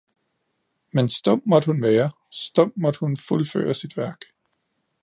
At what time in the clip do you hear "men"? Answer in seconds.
0.91-1.09